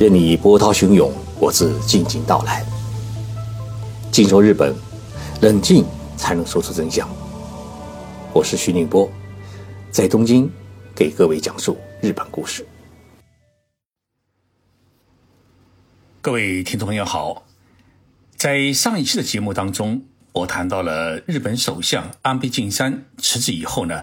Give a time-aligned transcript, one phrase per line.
[0.00, 2.64] 任你波涛汹涌，我自静静到来。
[4.10, 4.74] 静说日本，
[5.42, 5.84] 冷静
[6.16, 7.06] 才能说出真相。
[8.32, 9.12] 我是徐宁波，
[9.90, 10.50] 在东京
[10.96, 12.66] 给各位讲述日本故事。
[16.22, 17.42] 各位听众朋友好，
[18.36, 20.00] 在上一期的节目当中，
[20.32, 24.02] 我谈到了日本首相安倍晋三辞职以后呢，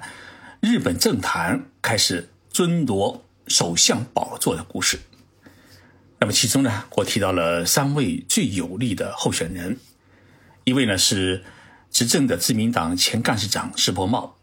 [0.60, 5.00] 日本政坛开始争夺首相宝座的故事。
[6.20, 9.78] 那么其中呢，我提到了三位最有力的候选人，
[10.64, 11.44] 一位呢是
[11.92, 14.36] 执政的自民党前干事长石破茂，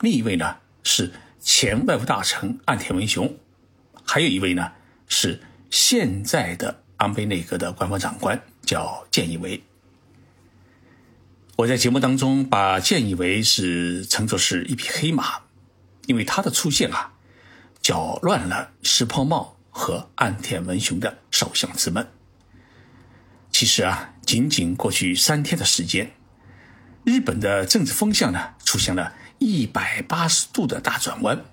[0.00, 3.36] 另一位呢是前外务大臣岸田文雄，
[4.04, 4.72] 还有一位呢
[5.06, 9.62] 是现在的安倍内阁的官方长官，叫菅义伟。
[11.56, 15.42] 我在节目当中把菅义伟是称作是一匹黑马，
[16.06, 17.12] 因为他的出现啊，
[17.82, 19.57] 搅乱了石破茂。
[19.78, 22.04] 和岸田文雄的首相之梦。
[23.52, 26.10] 其实啊，仅仅过去三天的时间，
[27.04, 31.44] 日本的政治风向呢出现了一百八十度的大转弯。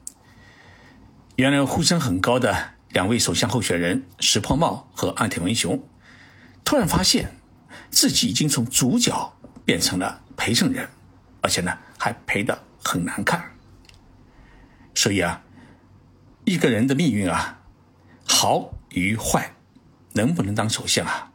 [1.36, 5.88] 原来呼声很高的两位首相候选人石破茂和岸田文雄，
[6.64, 7.36] 突然发现
[7.92, 10.90] 自己已经从主角变成了陪衬人，
[11.42, 13.52] 而且呢还陪得很难看。
[14.96, 15.44] 所以啊，
[16.44, 17.62] 一个人的命运啊。
[18.28, 19.56] 好与坏，
[20.14, 21.32] 能不能当首相啊？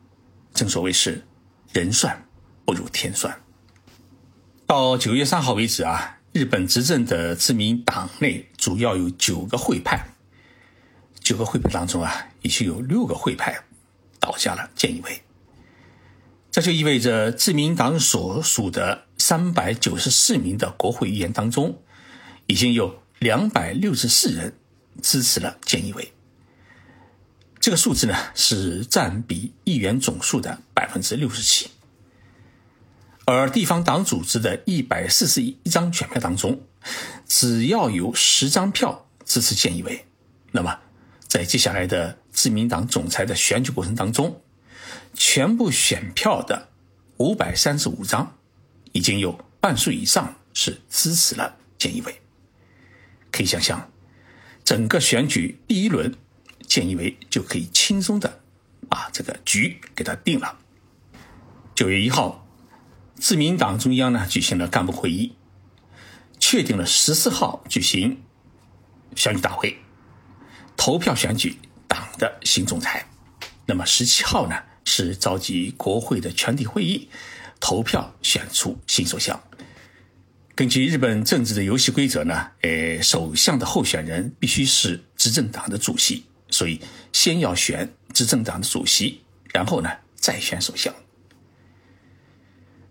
[0.53, 1.25] 正所谓是
[1.73, 2.27] 人算
[2.65, 3.41] 不如天算。
[4.67, 10.15] 到九月三号为止啊，日本执政的自民党内主要有九个会派，
[11.21, 13.65] 九个会派当中啊，已经有六个会派
[14.19, 15.23] 倒下了菅义伟。
[16.51, 21.81] 这就意味着自民党所属的三百九十四名的国会议员当中，
[22.47, 24.53] 已经有两百六十四人
[25.01, 26.13] 支持了菅义伟。
[27.61, 31.69] 这个数字呢是占比议员总数的百分之六十七，
[33.27, 36.63] 而地方党组织的一百四十一张选票当中，
[37.29, 40.07] 只要有十张票支持建议委，
[40.53, 40.79] 那么
[41.29, 44.41] 在接下来的自民党总裁的选举过程当中，
[45.13, 46.71] 全部选票的
[47.19, 48.39] 五百三十五张，
[48.93, 52.23] 已经有半数以上是支持了建议委。
[53.31, 53.91] 可以想象，
[54.65, 56.15] 整个选举第一轮。
[56.71, 58.43] 建议为就可以轻松的
[58.89, 60.57] 把这个局给他定了。
[61.75, 62.47] 九月一号，
[63.17, 65.35] 自民党中央呢举行了干部会议，
[66.39, 68.23] 确定了十四号举行
[69.17, 69.79] 选举大会，
[70.77, 71.59] 投票选举
[71.89, 73.05] 党的新总裁。
[73.67, 74.55] 那么十七号呢
[74.85, 77.09] 是召集国会的全体会议，
[77.59, 79.43] 投票选出新首相。
[80.55, 86.27] 根据日本政治的游戏规则呢，呃，首相的候选人必须是执政党的主席。
[86.51, 86.81] 所以，
[87.13, 89.21] 先要选执政党的主席，
[89.53, 90.95] 然后呢，再选首相。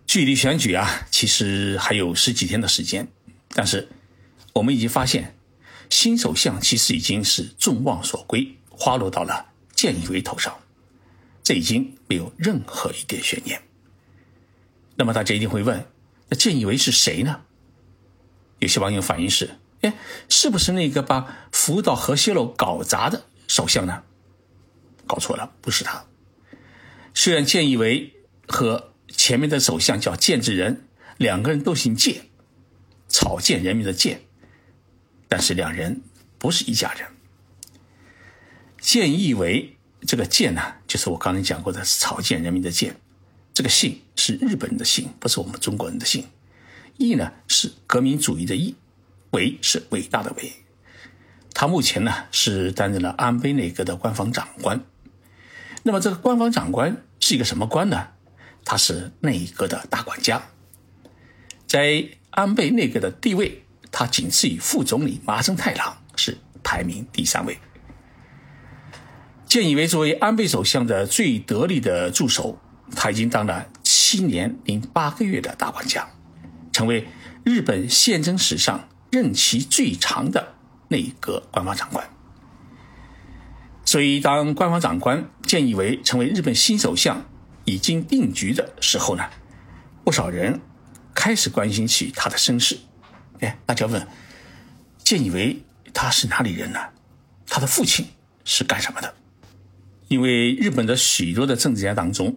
[0.08, 3.08] 距离选举啊，其实还有十几天的时间，
[3.50, 3.88] 但是
[4.53, 5.36] 我们已经发现，
[5.90, 9.46] 新首相其实已经是众望所归，花落到了
[9.76, 10.58] 菅义伟头上，
[11.44, 13.62] 这已经没有任何一点悬念。
[14.96, 15.86] 那么大家一定会问，
[16.28, 17.41] 那菅义伟是谁呢？
[18.58, 19.94] 有些网友反映是：哎，
[20.28, 23.26] 是不是那个把福岛核泄漏搞砸的？
[23.50, 24.04] 首相呢？
[25.08, 26.06] 搞错了，不是他。
[27.16, 28.14] 虽然菅义伟
[28.48, 30.88] 和前面的首相叫菅直人，
[31.18, 32.22] 两个人都姓菅，
[33.08, 34.20] 草菅人民的菅，
[35.28, 36.02] 但是两人
[36.38, 37.08] 不是一家人。
[38.80, 42.94] 菅义伟这个菅呢，就是我刚才讲过的草菅人民的菅，
[43.52, 46.24] 这个姓是日本人的姓，不是我们中国人的姓。
[46.98, 48.76] 义呢是革命主义的义，
[49.32, 50.54] 伟是伟大的伟。
[51.54, 54.82] 他目前呢是担任了安倍内阁的官方长官。
[55.84, 58.08] 那么这个官方长官是一个什么官呢？
[58.66, 60.44] 他是内阁的大管家，
[61.66, 67.58] 在安倍内阁的地位，他仅次于副总理麻生太郎，是排名第三位。
[69.47, 72.59] 菅义伟作为安倍首相的最得力的助手，
[72.96, 76.08] 他已经当了七年零八个月的大管家，
[76.72, 77.08] 成为
[77.44, 80.56] 日本宪政史上任期最长的。
[80.91, 82.09] 内阁官方长官，
[83.86, 87.24] 所以当官方长官建议为成为日本新首相
[87.64, 89.24] 已经定局的时候呢，
[90.03, 90.59] 不少人
[91.14, 92.80] 开始关心起他的身世。
[93.40, 94.08] 哎，大家问，
[95.03, 95.62] 菅义伟
[95.94, 96.80] 他是哪里人呢？
[97.46, 98.08] 他的父亲
[98.44, 99.14] 是干什么的？
[100.08, 102.35] 因为日本的许多的政治家当中，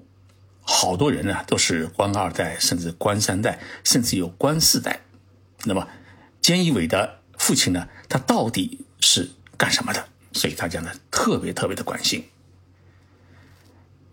[0.60, 5.00] 好多人呢都是官二代，甚至官三代，甚至有官四代。
[5.64, 5.88] 那么，
[6.43, 7.22] 菅义伟的。
[7.38, 7.88] 父亲呢？
[8.12, 10.06] 他到底是干什么的？
[10.34, 12.22] 所以大家呢特别特别的关心。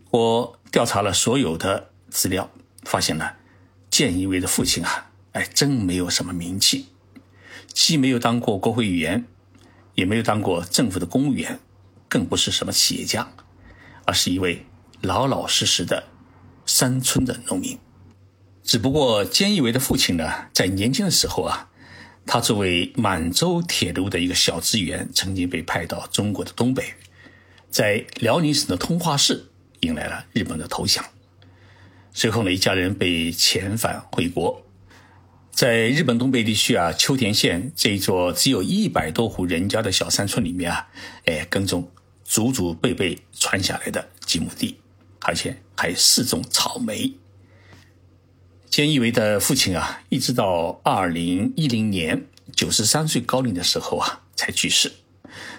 [0.09, 2.49] 我调查了所有的资料，
[2.83, 3.29] 发现呢，
[3.91, 6.87] 菅义伟的父亲啊，哎，真没有什么名气，
[7.73, 9.25] 既没有当过国会议员，
[9.95, 11.59] 也没有当过政府的公务员，
[12.07, 13.29] 更不是什么企业家，
[14.05, 14.65] 而是一位
[15.01, 16.05] 老老实实的
[16.65, 17.77] 山村的农民。
[18.63, 21.68] 只不过菅义伟的父亲呢，在年轻的时候啊，
[22.31, 26.93] 他作为满洲铁路的一个小职员，曾经被派到中国的东北，
[27.71, 29.47] 在辽宁省的通化市。
[29.79, 31.03] 迎来了日本的投降，
[32.13, 34.63] 随后呢，一家人被遣返回国，
[35.49, 40.87] 在日本东北地区啊，秋田县这一座只有一百多户人家的小山村里面啊，
[41.25, 41.89] 哎，耕种
[42.23, 44.77] 祖祖辈辈传下来的几亩地，
[45.21, 47.11] 而且还试种草莓。
[48.69, 54.91] 菅义伟的父亲啊，一直到二零一零年九十三岁高龄的时候啊，才去世。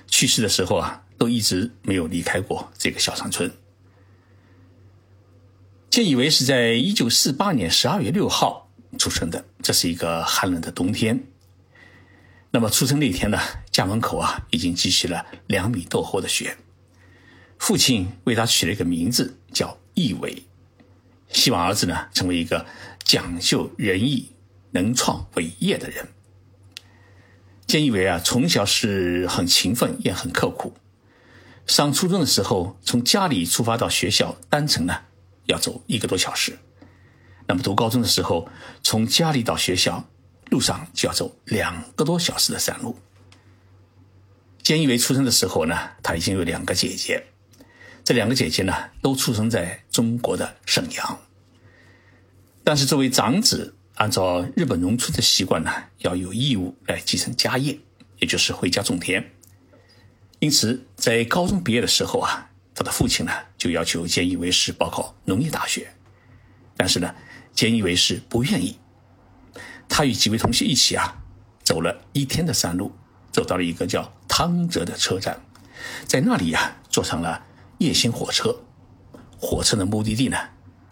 [0.07, 3.51] 去世的时候啊，都一直没有离开过这个小山村。
[5.91, 11.25] 建以为是在一九四八年十二月六号出生的，这是一个寒冷的冬天。
[12.53, 13.41] 那么出生那天呢，
[13.73, 16.57] 家门口啊已经积起了两米多厚的雪。
[17.59, 20.45] 父亲为他取了一个名字叫义伟，
[21.33, 22.67] 希望儿子呢成为一个
[23.05, 24.31] 讲究仁义、
[24.73, 26.09] 能创伟业的人。
[27.67, 30.75] 建义伟啊，从小是很勤奋也很刻苦。
[31.67, 35.03] 上初中的时候，从家里出发到学校，单程呢。
[35.47, 36.57] 要走一个多小时，
[37.49, 38.49] 那么读高中的时候，
[38.85, 40.09] 从家里到学校
[40.49, 42.97] 路上就要走两个多小时的山路。
[44.63, 47.27] 菅义伟出生的时候呢，他已经有两个姐姐，
[48.05, 51.19] 这两个姐姐呢都出生在中国的沈阳。
[52.65, 57.79] 但是作为长子，按照日本农村的习惯呢，要有义务来继承家业，
[58.19, 59.31] 也就是回家种田。
[60.39, 62.47] 因此，在高中毕业的时候啊。
[62.73, 65.93] 他的父亲呢，就要求菅义伟是报考农业大学，
[66.77, 67.15] 但是呢，
[67.55, 68.79] 菅义伟是不愿意。
[69.87, 71.15] 他与几位同学一起啊，
[71.63, 72.91] 走了一天的山路，
[73.31, 75.39] 走到了一个叫汤泽的车站，
[76.07, 77.45] 在那里呀，坐上了
[77.81, 78.55] 夜行火车。
[79.39, 80.37] 火车的目的地呢，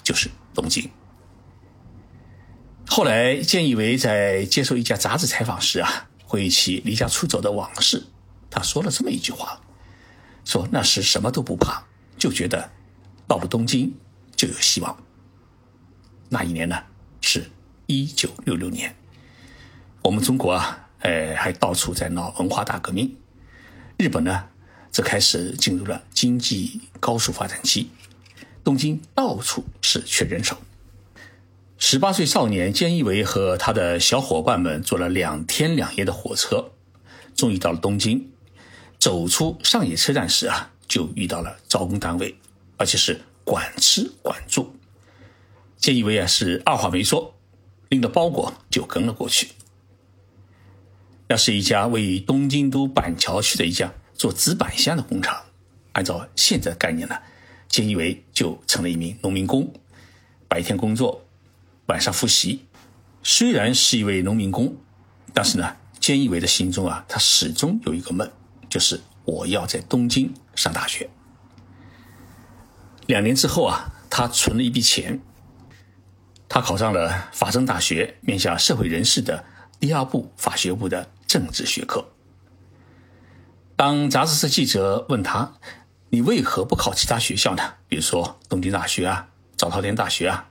[0.02, 0.90] 就是东京。
[2.87, 8.02] 后来，菅义伟在接受一家杂志采访时啊，回忆起离家出走的往事，
[8.50, 9.61] 他说了这么一句话。
[10.46, 11.85] 说那时什么都不怕，
[12.17, 12.70] 就觉得
[13.26, 13.94] 到了东京
[14.34, 14.96] 就有希望。
[16.31, 16.82] 那一年呢，
[17.20, 17.50] 是
[17.87, 18.96] 一九六六年，
[20.00, 23.14] 我们中国啊，呃，还到处在闹文化大革命。
[23.99, 24.49] 日本呢，
[24.90, 27.90] 则开始进入了经济高速发展期，
[28.64, 30.56] 东京到处是缺人手。
[31.79, 36.73] 十八岁少年菅义伟和他的小伙伴们坐了两天两夜的火车，
[37.37, 38.31] 终于到了东京。
[38.99, 42.34] 走出上野车站时啊，就遇到了招工单位，
[42.76, 44.75] 而且是管吃管住。
[45.81, 47.32] 菅义伟啊是二话没说，
[47.91, 49.50] 拎着包裹就跟了过去。
[51.29, 55.41] 那是一家位于东京都板桥区的一家做纸板箱的工厂。
[55.93, 57.17] 按照现在的概念呢，
[57.70, 59.73] 菅义伟就成了一名农民工，
[60.47, 61.25] 白天工作，
[61.87, 62.67] 晚上复习。
[63.23, 64.76] 虽然是一位农民工，
[65.32, 68.31] 但是呢，菅义伟的心中啊，他始终有一个梦。
[68.69, 71.08] 就是我要在东京上大学。
[73.06, 75.20] 两年之后啊，他存了一笔钱，
[76.48, 79.43] 他考上了法政大学，面向社会人士的
[79.81, 82.06] 第二部法学部的政治学科。
[83.79, 85.53] 当杂志社记者问他
[86.11, 87.75] ：“你为何不考其他学校呢？
[87.87, 90.49] 比如说东京大学啊、早稻田大学啊？”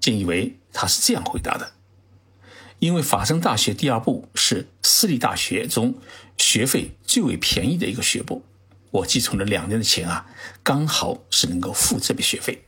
[0.00, 1.70] 竟以为他是这样回答的。
[2.80, 5.94] 因为法政大学第二部是私立大学中
[6.38, 8.42] 学费最为便宜的一个学部，
[8.90, 10.26] 我寄存了两年的钱啊，
[10.64, 12.64] 刚好是能够付这笔学费。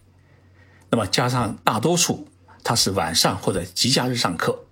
[0.90, 2.28] 那么加上大多数
[2.62, 4.64] 他是晚上或者节假日上课，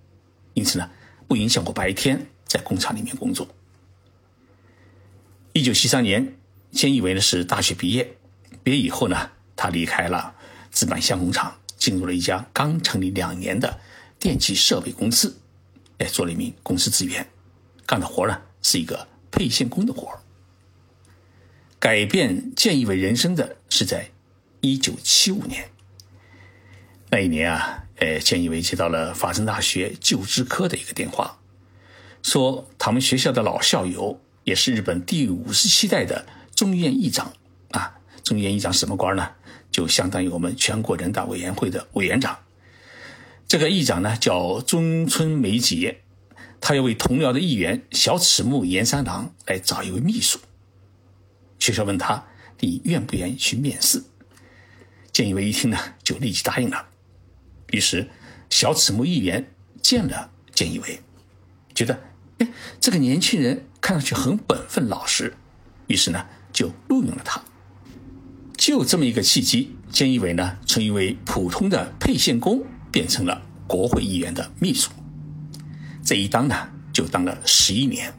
[0.53, 0.89] 因此呢，
[1.27, 3.45] 不影响我白天在工厂里面工作。
[5.53, 6.35] 一九七三年，
[6.71, 8.15] 先以为呢是大学毕业，
[8.63, 10.33] 毕业以后呢，他离开了
[10.71, 13.79] 纸板箱工厂，进入了一家刚成立两年的。
[14.17, 15.35] 电气设备公司，
[15.97, 17.27] 哎，做了一名公司职员，
[17.87, 20.11] 干的活呢是一个配线工的活
[21.79, 24.11] 改变建义伟人生的是在
[24.59, 25.71] 一九七五年，
[27.09, 31.39] 那一年啊，哎，建义伟接到了法政大学就职科的一个电话，
[32.21, 37.33] 说他们学校的老校友，也是日本第五十七代的中院议长
[37.71, 39.29] 啊，中院议长什么官呢？
[39.71, 42.37] 就相当于我们全国人大委员会的委员长。
[43.47, 45.97] 这个议长呢叫中村美吉，
[46.59, 50.39] 他要为同僚的议员小齿木岩三郎来找一位秘书。
[51.59, 52.25] 学校问他
[52.59, 54.03] ：“你愿不愿意去面试？”
[55.13, 56.87] 菅义伟一听呢，就立即答应了。
[57.71, 58.09] 于是，
[58.49, 60.99] 小此木议员见了菅义伟，
[61.73, 62.01] 觉得
[62.39, 62.47] 哎，
[62.79, 65.35] 这个年轻人看上去很本分老实，
[65.87, 67.41] 于是呢，就录用了他。
[68.55, 74.91] 就这么一个契机，菅义伟呢，从一位普通的配线工变成了国会议员的秘书。
[76.05, 78.13] 这一当呢，就当了十一年。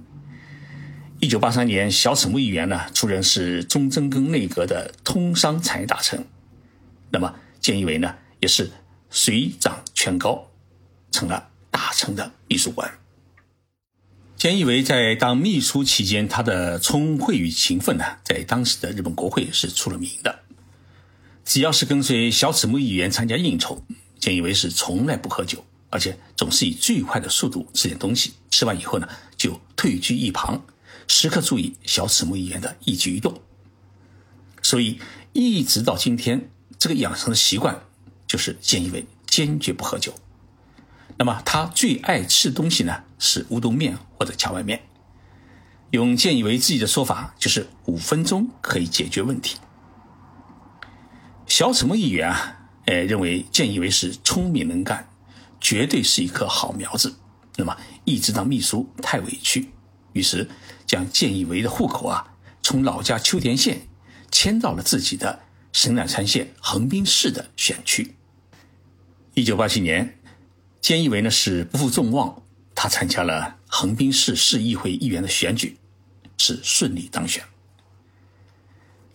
[1.21, 6.27] 一九八三年，小此木议员呢，出任是中曾根内阁的通商产业大臣。
[7.11, 8.69] 那么，菅义伟呢，也是
[9.11, 10.51] 水涨船高，
[11.13, 12.91] 成了大臣的秘书官。
[14.43, 20.41] 菅义伟在当秘书期间，他的聪慧与勤奋呢，在当时的日本国会是出了名的。
[21.45, 23.81] 只要是跟随小此木议员参加应酬，
[24.21, 28.33] 菅义伟是从来不喝酒，而且总是以最快的速度吃点东西。
[28.51, 30.61] 吃完以后呢，就退居一旁，
[31.07, 33.41] 时刻注意小此木议员的一举一动。
[34.61, 34.99] 所以
[35.33, 37.81] 一直到今天，这个养成的习惯
[38.27, 40.13] 就是菅义伟坚决不喝酒。
[41.19, 44.83] 那么他最爱吃的东西呢，是乌冬面或者荞麦面。
[45.91, 49.59] 用见义为自己的说法，就是五分钟可以解决问题。
[51.47, 55.11] 小什么议员啊，呃，认为见义为是聪明能干，
[55.61, 57.15] 绝对是一棵好苗子。
[57.57, 59.71] 那么一直当秘书太委屈，
[60.15, 60.49] 于是
[60.87, 63.83] 将见义为的户口啊，从老家秋田县
[64.31, 65.41] 迁到了自己的
[65.73, 68.17] 神奈川县横滨市的选区。
[69.35, 70.19] 一九八七年。
[70.83, 72.43] 菅义伟呢是不负众望，
[72.75, 75.77] 他参加了横滨市市议会议员的选举，
[76.37, 77.45] 是顺利当选。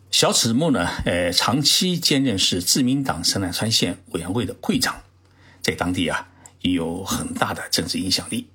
[0.10, 5.04] 小此木呢，呃，长期兼任是自民党神奈川县委员会的会长，
[5.62, 6.30] 在当地啊
[6.62, 8.48] 也有很大的政治影响力。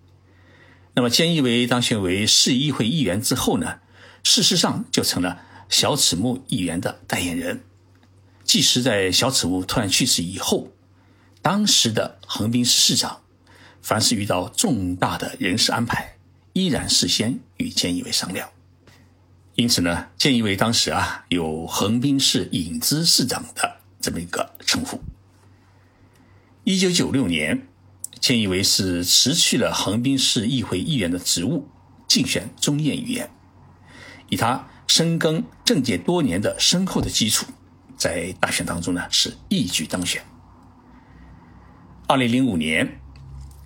[0.94, 3.80] 那么，菅义伟当选为市议会议员之后呢，
[4.24, 7.62] 事实上就成了小此木议员的代言人。
[8.42, 10.71] 即使在小此木突然去世以后。
[11.42, 13.20] 当时的横滨市市长，
[13.82, 16.16] 凡是遇到重大的人事安排，
[16.52, 18.48] 依然事先与菅义伟商量。
[19.56, 25.00] 因此呢，菅义伟当时啊有横滨市影子市长的这么一个称呼。
[26.62, 27.66] 一九九六年，
[28.20, 31.68] 菅义伟是辞去了横滨市议会议员的职务，
[32.06, 33.28] 竞选中叶议员。
[34.28, 37.46] 以他深耕政界多年的深厚的基础，
[37.96, 40.24] 在大选当中呢是一举当选。
[42.08, 43.00] 二零零五年，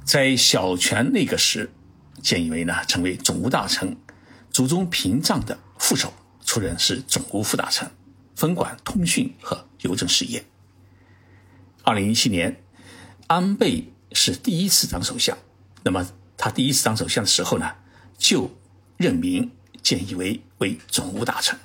[0.04, 1.70] 在小泉内阁时，
[2.22, 3.96] 菅义伟呢成为总务大臣，
[4.52, 6.12] 祖宗屏障的副手，
[6.44, 7.90] 出任是总务副大臣，
[8.36, 10.44] 分管通讯和邮政事业。
[11.82, 12.62] 二零一七年，
[13.26, 15.36] 安倍是第一次当首相，
[15.82, 17.72] 那么他第一次当首相的时候呢，
[18.16, 18.48] 就
[18.96, 19.50] 任命
[19.82, 21.58] 菅义伟为总务大臣，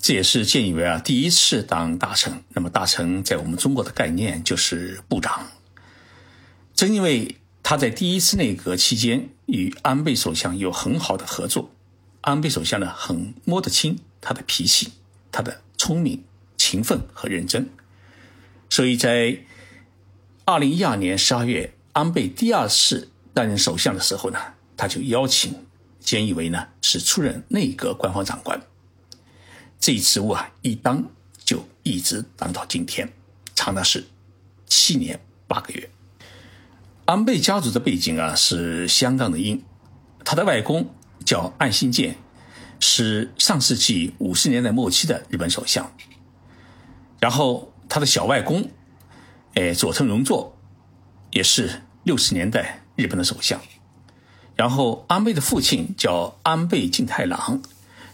[0.00, 2.42] 这也是菅义伟啊第一次当大臣。
[2.48, 5.46] 那么大臣在我们中国的概念就是部长。
[6.82, 11.70] 正因为他在第一次内阁期间与安倍首相有很好的合作，
[12.22, 14.90] 安倍首相呢很摸得清他的脾气，
[15.30, 16.24] 他的聪明、
[16.56, 17.70] 勤奋和认真，
[18.68, 19.44] 所以在
[20.44, 24.40] 二零一二年十二月，安倍第二次担任首相的时候呢，
[24.76, 25.54] 他就邀请
[26.02, 28.60] 菅义伟呢是出任内阁官方长官，
[29.78, 31.08] 这一职务啊一当
[31.44, 33.08] 就一直当到今天，
[33.54, 34.04] 长达是
[34.66, 35.88] 七年八个月。
[37.12, 39.62] 安倍家族的背景啊是相当的硬，
[40.24, 40.94] 他的外公
[41.26, 42.16] 叫岸信介，
[42.80, 45.92] 是上世纪五十年代末期的日本首相。
[47.20, 48.70] 然后他的小外公，
[49.52, 50.56] 哎佐藤荣作，
[51.30, 53.60] 也是六十年代日本的首相。
[54.56, 57.60] 然后安倍的父亲叫安倍晋太郎，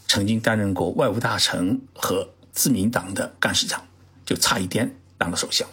[0.08, 3.80] 曾经担任过外务大臣和自民党的干事长，
[4.26, 5.68] 就差一点当了首相。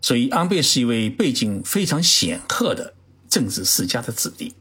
[0.00, 2.94] 所以，安倍是一位背景非常显赫的
[3.28, 4.54] 政治世家的子弟，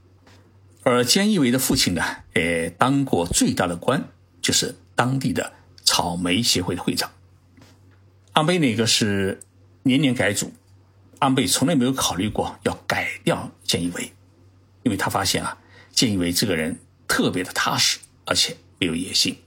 [0.81, 2.01] 而菅义伟的父亲呢，
[2.33, 4.09] 呃，当过最大的官，
[4.41, 5.53] 就是当地的
[5.83, 7.11] 草莓协会的会长。
[8.33, 9.39] 安倍那个是
[9.83, 10.51] 年年改组，
[11.19, 14.11] 安倍从来没有考虑过要改掉菅义伟，
[14.81, 15.59] 因为他发现啊，
[15.93, 19.37] 菅义伟这个人特别的踏实，而且没有野心。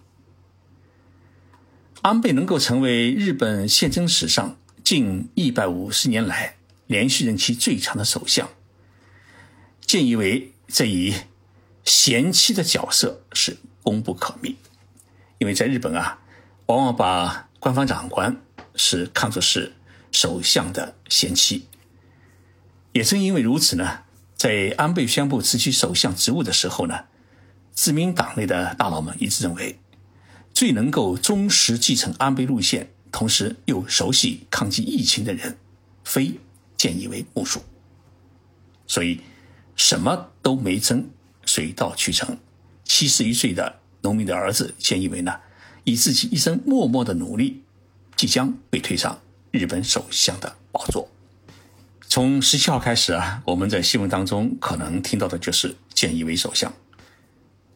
[2.03, 4.57] 安倍能够成为日本宪政史上。
[4.91, 6.57] 近一百五十年来
[6.89, 8.51] 连续任期最长的首相，
[9.83, 11.15] 建议为这一
[11.85, 14.57] 贤妻的角色是功不可没。
[15.39, 16.19] 因为在日本啊，
[16.67, 18.43] 往往把官方长官
[18.75, 19.75] 是看作是
[20.11, 21.69] 首相的贤妻。
[22.91, 24.01] 也正因为如此呢，
[24.35, 27.05] 在安倍宣布辞去首相职务的时候呢，
[27.71, 29.79] 自民党内的大佬们一致认为，
[30.53, 32.91] 最能够忠实继承安倍路线。
[33.13, 35.57] 同时又熟悉抗击疫情的人，
[36.05, 36.35] 非
[36.77, 37.63] 建义为莫属。
[38.87, 39.21] 所以，
[39.77, 41.09] 什么都没争，
[41.47, 42.39] 水到渠成。
[42.85, 45.41] 七十一岁的农民的儿子建义为呢，
[45.85, 47.63] 以自己一生默默的努力，
[48.17, 51.09] 即将被推上日本首相的宝座。
[52.09, 56.73] 从十七号开始啊，我们在新闻当中可能听到的就是建义为首相。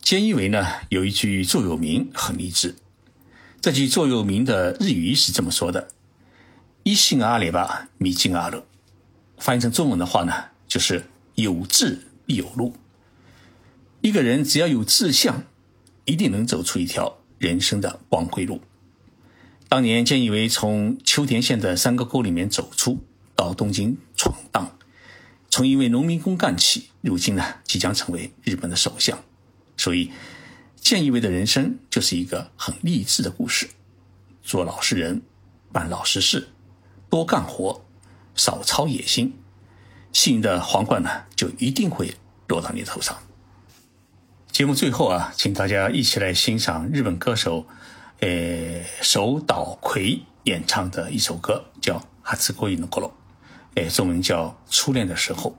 [0.02, 2.74] 菅义伟呢有一句座右铭很励志，
[3.64, 5.88] 这句座右铭的日语是这么说的
[6.84, 8.66] ：“一心阿里吧，米进阿乐。”
[9.40, 10.34] 翻译成中文的话呢，
[10.68, 11.06] 就是
[11.36, 12.74] “有志必有路”。
[14.02, 15.44] 一个人只要有志向，
[16.04, 18.60] 一定能走出一条人生的光辉路。
[19.70, 23.02] 当年菅义伟从秋田县的山沟沟里面走出，
[23.34, 24.76] 到东京闯荡，
[25.48, 29.18] 从一位农民工干起，如今呢即将成为日本的首相。
[29.78, 30.12] 所以，
[30.84, 33.70] 菅义伟的人生就是一个很励志的故事：
[34.42, 35.22] 做老实人，
[35.72, 36.48] 办老实事，
[37.08, 37.82] 多干活，
[38.34, 39.32] 少操野心，
[40.12, 42.14] 幸运的皇冠呢就一定会
[42.48, 43.16] 落到你头上。
[44.52, 47.64] 节目最后啊，请大家一起来欣赏日本歌手，
[48.20, 53.08] 呃，手岛葵演唱的一首歌，叫《哈兹国语的歌罗》，
[53.80, 55.50] 哎，中文叫《初恋的时候》。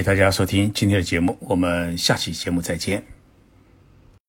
[0.00, 3.19] 谢谢大家收听今天的节目，我们下期节目再见。